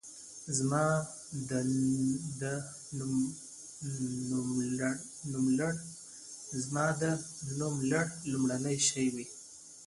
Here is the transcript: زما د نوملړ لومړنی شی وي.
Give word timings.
زما 0.57 0.85
د 1.49 1.51
نوملړ 7.61 8.05
لومړنی 8.31 8.77
شی 8.87 9.05
وي. 9.15 9.25